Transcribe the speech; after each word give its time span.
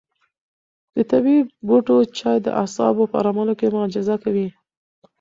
د 0.95 0.97
طبیعي 1.11 1.41
بوټو 1.67 1.97
چای 2.19 2.37
د 2.41 2.47
اعصابو 2.61 3.03
په 3.11 3.15
ارامولو 3.21 3.53
کې 3.59 3.73
معجزه 3.75 4.15
کوي. 4.23 4.47